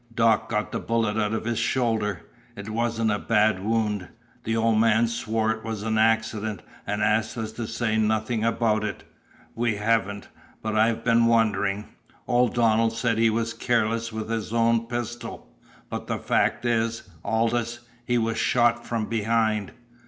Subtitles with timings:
[0.15, 2.25] Doc got the bullet out of his shoulder.
[2.55, 4.07] It wasn't a bad wound.
[4.45, 8.83] The old man swore it was an accident, and asked us to say nothing about
[8.83, 9.03] it.
[9.53, 10.27] We haven't.
[10.63, 11.85] But I've been wondering.
[12.27, 15.47] Old Donald said he was careless with his own pistol.
[15.87, 19.71] But the fact is, Aldous _he was shot from behind!